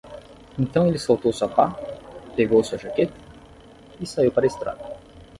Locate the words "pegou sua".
2.35-2.75